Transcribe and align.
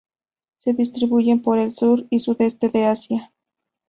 Se 0.57 0.73
distribuyen 0.73 1.43
por 1.43 1.59
el 1.59 1.73
sur 1.73 2.07
y 2.09 2.21
sudeste 2.21 2.69
de 2.69 2.85
Asia. 2.85 3.31